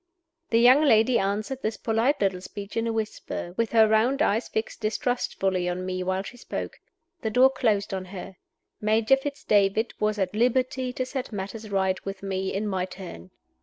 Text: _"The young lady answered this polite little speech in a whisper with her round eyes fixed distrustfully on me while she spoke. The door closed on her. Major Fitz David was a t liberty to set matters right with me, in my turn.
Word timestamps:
_"The 0.49 0.57
young 0.57 0.81
lady 0.81 1.19
answered 1.19 1.61
this 1.61 1.77
polite 1.77 2.19
little 2.21 2.41
speech 2.41 2.75
in 2.75 2.87
a 2.87 2.91
whisper 2.91 3.53
with 3.55 3.71
her 3.73 3.87
round 3.87 4.23
eyes 4.23 4.47
fixed 4.49 4.81
distrustfully 4.81 5.69
on 5.69 5.85
me 5.85 6.01
while 6.01 6.23
she 6.23 6.37
spoke. 6.37 6.79
The 7.21 7.29
door 7.29 7.51
closed 7.51 7.93
on 7.93 8.05
her. 8.05 8.37
Major 8.81 9.15
Fitz 9.15 9.43
David 9.43 9.93
was 9.99 10.17
a 10.17 10.25
t 10.25 10.39
liberty 10.39 10.91
to 10.91 11.05
set 11.05 11.31
matters 11.31 11.69
right 11.69 12.03
with 12.03 12.23
me, 12.23 12.51
in 12.51 12.67
my 12.67 12.85
turn. 12.85 13.29